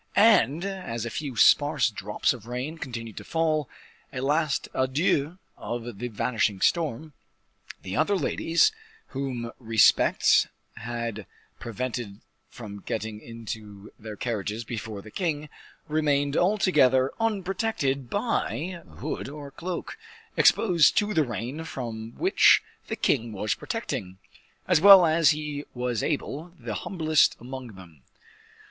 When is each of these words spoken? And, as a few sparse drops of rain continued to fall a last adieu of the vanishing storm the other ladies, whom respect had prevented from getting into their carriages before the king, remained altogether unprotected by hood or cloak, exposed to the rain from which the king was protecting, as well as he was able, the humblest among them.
And, 0.15 0.65
as 0.65 1.05
a 1.05 1.11
few 1.11 1.35
sparse 1.35 1.91
drops 1.91 2.33
of 2.33 2.47
rain 2.47 2.79
continued 2.79 3.17
to 3.17 3.23
fall 3.23 3.69
a 4.11 4.19
last 4.19 4.67
adieu 4.73 5.37
of 5.55 5.99
the 5.99 6.07
vanishing 6.07 6.59
storm 6.59 7.13
the 7.83 7.95
other 7.95 8.15
ladies, 8.15 8.71
whom 9.09 9.51
respect 9.59 10.47
had 10.77 11.27
prevented 11.59 12.19
from 12.49 12.79
getting 12.79 13.19
into 13.21 13.91
their 13.99 14.15
carriages 14.15 14.63
before 14.63 15.03
the 15.03 15.11
king, 15.11 15.49
remained 15.87 16.35
altogether 16.35 17.11
unprotected 17.19 18.09
by 18.09 18.81
hood 19.01 19.29
or 19.29 19.51
cloak, 19.51 19.99
exposed 20.35 20.97
to 20.97 21.13
the 21.13 21.23
rain 21.23 21.63
from 21.63 22.13
which 22.15 22.63
the 22.87 22.95
king 22.95 23.33
was 23.33 23.53
protecting, 23.53 24.17
as 24.67 24.81
well 24.81 25.05
as 25.05 25.29
he 25.29 25.63
was 25.75 26.01
able, 26.01 26.51
the 26.57 26.73
humblest 26.73 27.37
among 27.39 27.73
them. 27.73 28.01